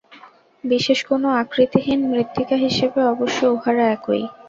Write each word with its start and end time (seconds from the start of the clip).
বিশেষ 0.63 0.99
কোন 1.05 1.23
আকৃতিহীন 1.41 1.99
মৃত্তিকা 2.11 2.55
হিসাবে 2.57 2.99
অবশ্য 3.13 3.39
উহারা 3.47 3.83
একই। 3.95 4.23